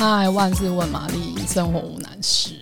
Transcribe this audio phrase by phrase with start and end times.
[0.00, 2.54] 嗨，万事问玛丽，生活无难事。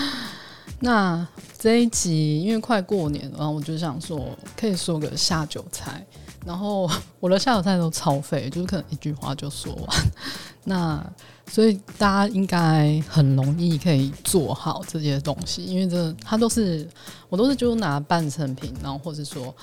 [0.80, 1.26] 那
[1.58, 4.20] 这一集因为快过年了，我就想说，
[4.54, 6.06] 可以说个下酒菜。
[6.44, 6.86] 然后
[7.20, 9.96] 我的下酒菜都超费，就是可能一句话就说完。
[10.64, 11.02] 那
[11.50, 16.86] 所以大家应该很容易可以做好这些东西，因为这它都是
[17.30, 19.54] 我都是就拿半成品，然后或者说。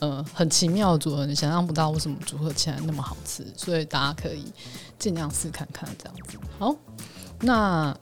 [0.00, 4.44] 呃，很奇妙的组合，你想象不到为什么组合起来那么好吃，所以大家可以
[4.98, 6.38] 尽量试看看这样子。
[6.58, 6.74] 好，
[7.40, 7.96] 那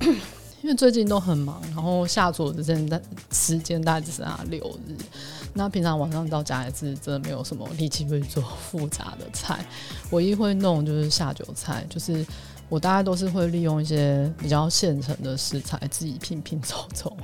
[0.62, 4.96] 因为最近都很忙，然后下厨的时间时间大概只剩下六日。
[5.54, 9.64] 那平常晚上到家也是真的没有什么力气会做复杂的菜，
[10.10, 12.26] 唯一会弄就是下酒菜，就是。
[12.68, 17.16] 我大概都是会利用一些比较现成的食材，自己拼拼凑凑，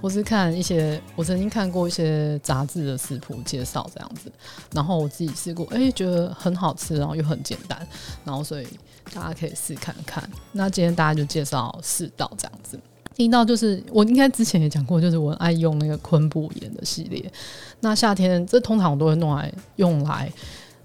[0.00, 4.30] 或是看一些我曾经看过一些杂志的食谱介绍这样子，
[4.72, 7.84] 然后我自己试过，哎、觉得很好吃，然后又很简单，
[8.24, 8.66] 然后所以
[9.12, 10.22] 大家可以试看看。
[10.52, 12.78] 那今天大家就介绍四道这样子，
[13.16, 17.28] 第一道就是我应该之前也讲过，就是我爱用那个昆布盐的系列。
[17.80, 20.32] 那夏天这通常我都会弄来用来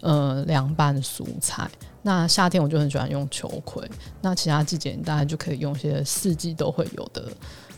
[0.01, 1.69] 呃凉拌蔬菜。
[2.07, 3.85] 那夏天我就很喜欢用秋葵，
[4.21, 7.27] 那其他季节你大概就可以用一些四季都会有的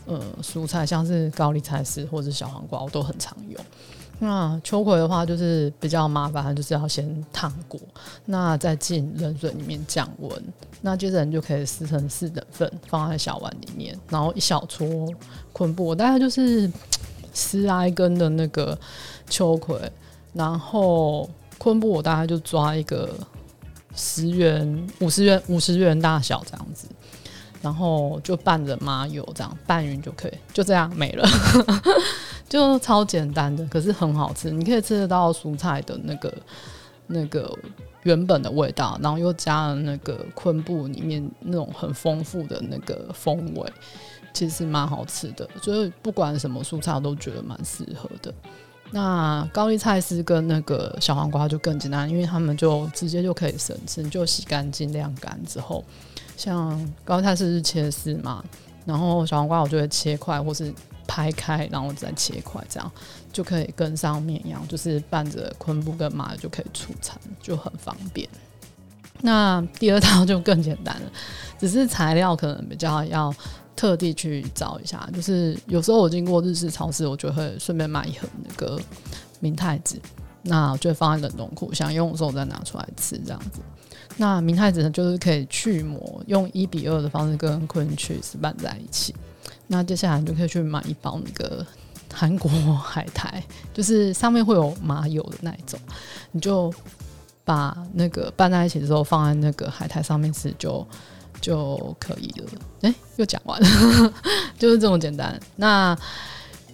[0.06, 3.60] 呃蔬菜，像是高丽菜丝或者小黄瓜，我都很常用。
[4.20, 7.80] 那秋葵的话就是比较麻烦，就是要先烫过，
[8.24, 10.44] 那再进冷水里面降温，
[10.80, 14.86] 那接着你就可以撕成四等份，放在小碗里面，然后一小撮
[15.52, 16.70] 昆布，我大概就是
[17.34, 18.78] 十来根的那个
[19.28, 19.76] 秋葵，
[20.32, 23.12] 然后昆布我大概就抓一个。
[23.94, 26.86] 十元、五十元、五十元大小这样子，
[27.60, 31.28] 然后就拌着麻油这样拌匀就可以，就这样没了，
[32.48, 34.50] 就超简单的，可是很好吃。
[34.50, 36.32] 你可以吃得到蔬菜的那个
[37.08, 37.56] 那个
[38.04, 43.72] 原本的味道，然后又加了那个昆布里面那种很丰富的那个风味，
[44.32, 45.48] 其实蛮好吃的。
[45.60, 48.32] 所以不管什么蔬菜，我都觉得蛮适合的。
[48.92, 55.84] 那高丽菜丝跟那个小黄瓜就更简单，因为他们就直接就可以生吃，就洗干净晾干之后，
[56.36, 58.42] 像高丽菜丝是切丝嘛，
[58.84, 60.74] 然后小黄瓜我就会切块或是
[61.06, 62.92] 拍开，然后再切块，这样
[63.32, 68.28] 就可以跟上面一样，就是拌着昆布跟麻就可以出餐，就很方便。
[69.22, 71.12] 那第二道就更简单了，
[71.60, 73.32] 只是材料可能比较要。
[73.80, 78.78] 特地去找一下，就是有时候我经过日式超市，我就会顺便买一盒那个
[79.40, 79.98] 明太子，
[80.42, 83.60] 那我就会放在冷冻库，想用的时候再拿出来吃这样子。
[84.18, 89.14] 那明太子呢，就是可以去膜，用一比二的方式跟昆曲斯拌在一起。
[89.66, 91.66] 那接下来你就可以去买一包那个
[92.12, 93.42] 韩国海苔，
[93.72, 95.80] 就是上面会有麻油的那一种，
[96.32, 96.70] 你就
[97.46, 100.86] 把那个拌在一起之后，放在那个海苔上面吃就。
[101.40, 102.46] 就可以了。
[102.82, 104.14] 哎、又讲完了，
[104.58, 105.38] 就是这么简单。
[105.56, 105.96] 那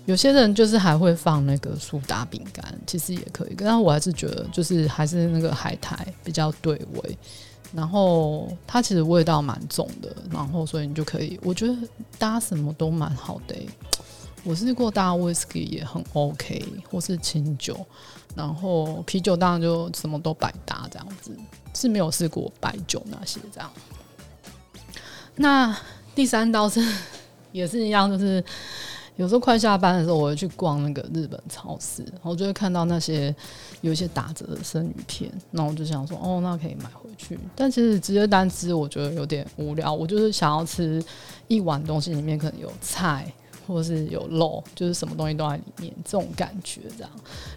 [0.04, 3.54] 有些人就是还会放那个苏打饼干，其实也可以。
[3.56, 7.18] 但我还是觉得，就是还是那个海苔比较对味。
[7.72, 11.76] 然后它其实味道蛮重的，然后所以你就可以，我觉得
[12.16, 13.56] 搭什么都蛮好的、
[14.44, 17.84] 我试过搭 whisky 也很 OK，或是清酒，
[18.36, 21.36] 然后啤酒当然就什么都百搭这样子。
[21.74, 23.70] 是没有试过白酒那些这样。
[25.36, 25.76] 那
[26.14, 26.80] 第三道是
[27.52, 28.42] 也是一样，就是
[29.16, 33.34] 有时候快下班的时候，我会去逛那个日本超市，然后就会看到那些
[33.82, 37.38] 有一些打折的生鱼片，那我就想说，哦，那可以买回去。
[37.54, 39.92] 但其实直接单吃，我觉得有点无聊。
[39.92, 41.02] 我就是想要吃
[41.48, 43.30] 一碗东西，里面可能有菜
[43.66, 47.10] 或是有肉，就是什么东西都在里面，这种感觉这样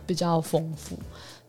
[0.05, 0.97] 比较丰富。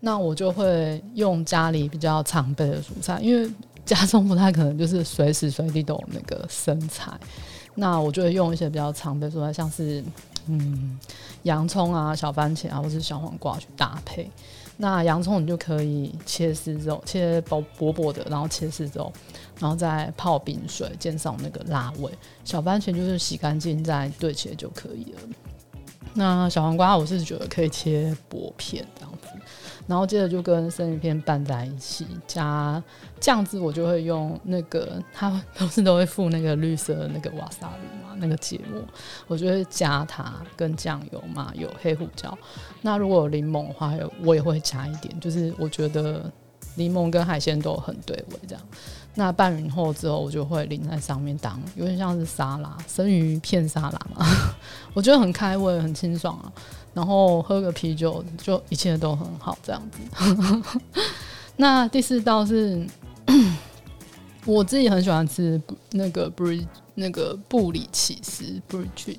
[0.01, 3.51] 那我就会用家里比较常备的蔬菜，因为。
[3.95, 7.11] 家中不太可能就是随时随地都有那个生菜，
[7.75, 10.03] 那我就会用一些比较常备蔬菜，像是
[10.47, 10.99] 嗯
[11.43, 14.31] 洋葱啊、小番茄啊，或是小黄瓜去搭配。
[14.77, 19.13] 那洋葱你就可以切丝肉，切薄薄薄的，然后切丝肉，
[19.59, 22.11] 然后再泡冰水，减少那个辣味。
[22.45, 25.21] 小番茄就是洗干净再对切就可以了。
[26.15, 29.29] 那小黄瓜我是觉得可以切薄片这样子。
[29.87, 32.83] 然后接着就跟生鱼片拌在一起，加
[33.19, 38.81] 酱汁，我就会用那个，它不是都会附那个绿色的那个瓦萨比嘛，那个芥末，
[39.27, 42.37] 我就会加它跟酱油嘛，有黑胡椒。
[42.83, 43.93] 那如果有柠檬的话，
[44.23, 46.31] 我也会加一点，就是我觉得
[46.75, 48.65] 柠檬跟海鲜都很对味这样。
[49.15, 54.25] 那拌匀后之后，我就会淋在上面当，有点像是沙拉，生鱼片沙拉嘛，
[54.95, 56.53] 我觉得很开胃，很清爽啊。
[56.95, 60.81] 然后喝个啤酒，就一切都很好，这样子。
[61.57, 62.87] 那第四道是
[64.45, 69.17] 我自己很喜欢吃那个 brie 那个布里起司 Breach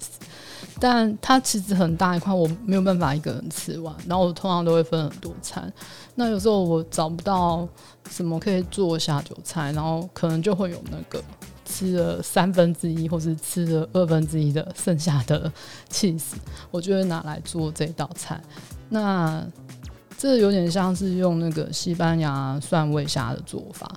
[0.81, 3.95] 但它其实很大一块，我没有办法一个人吃完。
[4.07, 5.71] 然后我通常都会分很多餐。
[6.15, 7.67] 那有时候我找不到
[8.09, 11.23] 什么可以做下酒菜，然后可能就会有那个
[11.65, 15.51] 吃了三分之一或是吃了二分之一的剩下的
[15.87, 16.35] 起司，
[16.71, 18.41] 我就会拿来做这道菜。
[18.89, 19.45] 那
[20.17, 23.89] 这有点像是用那个西班牙蒜味虾的做法。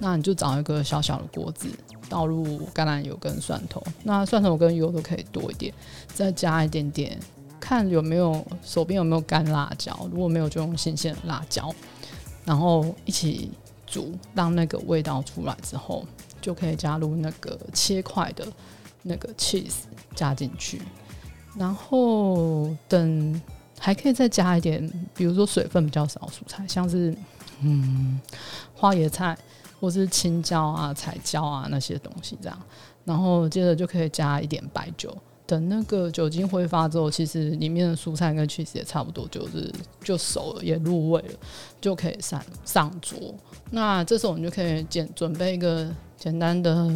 [0.00, 1.68] 那你就找一个小小的锅子，
[2.12, 2.44] 倒入
[2.74, 3.82] 橄榄油跟蒜头。
[4.02, 5.72] 那蒜头跟油都可以多一点，
[6.12, 7.18] 再加一点点，
[7.58, 9.96] 看有没有手边有没有干辣椒。
[10.12, 11.74] 如果没有，就用新鲜辣椒，
[12.44, 13.50] 然后一起
[13.86, 16.06] 煮，让那个味道出来之后，
[16.42, 18.46] 就可以加入那个切块的
[19.02, 20.82] 那个 cheese 加进去，
[21.56, 23.40] 然后等。
[23.84, 27.12] 还可以再加一点，比如说水分比较少的蔬菜，像是
[27.62, 28.20] 嗯
[28.76, 29.36] 花椰菜
[29.82, 32.56] 或是青椒啊、彩椒啊那些东西这样。
[33.04, 35.12] 然后接着就可以加一点白酒，
[35.44, 39.68] 等那个酒精挥发之后，其实里面的蔬菜跟 cheese 也差不多，就是
[40.04, 41.34] 就熟了，也入味了，
[41.80, 43.34] 就可以上上桌。
[43.72, 46.88] 那这时候我们就可以简准备一个简单的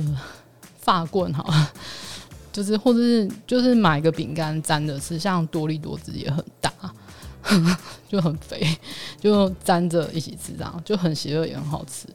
[0.78, 1.72] 发棍，好了。
[2.52, 6.72] 就是，或者是就是买个饼干沾着吃，像多力多汁也很大，
[8.08, 8.66] 就很肥，
[9.20, 12.08] 就沾着一起吃，这样就很邪恶也很好吃。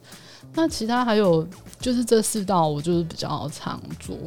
[0.53, 1.47] 那其他还有
[1.79, 4.17] 就是这四道，我就是比较常做。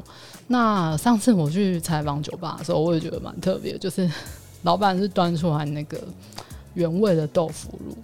[0.47, 4.11] 那上次我去采访酒吧的时候，我也觉得蛮特别，就是
[4.63, 6.01] 老板是端出来那个
[6.75, 7.97] 原味的豆腐乳，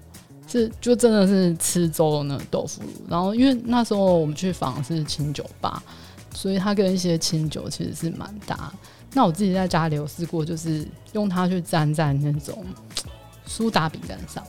[0.47, 2.91] 是就真的是吃粥的那个豆腐乳。
[3.09, 5.83] 然后因为那时候我们去访是清酒吧。
[6.33, 8.73] 所以它跟一些清酒其实是蛮搭。
[9.13, 12.65] 那我自己在家里有试过，就是用它去沾在那种
[13.45, 14.43] 苏打饼干上，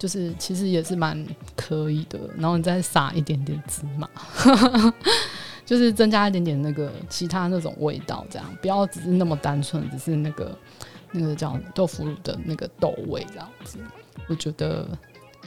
[0.00, 1.24] 就是其实也是蛮
[1.54, 2.18] 可以的。
[2.36, 4.10] 然后你再撒一点点芝麻，
[5.64, 10.58] 就是增加一点点那个其他那种味道，这样不要只是那么单纯，只是那个
[11.12, 13.78] 那个叫豆腐乳的那个豆味这样子。
[14.26, 14.88] 我觉得。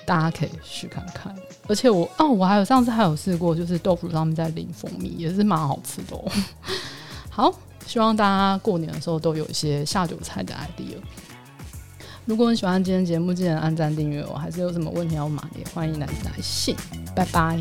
[0.06, 1.34] 大家可以试看看，
[1.66, 6.30] 而且我哦，我还有上次还有试过，就是豆腐乳上面再淋蜂蜜，也是蛮好吃的哦。
[7.32, 7.54] 好，
[7.88, 10.98] 希望大家过年的时候都有一些下酒菜的 idea。
[12.26, 14.36] 如果你喜欢今天节目，记得按赞订阅我。
[14.36, 16.76] 还是有什么问题要问，也欢迎来来信。
[17.14, 17.60] 拜拜。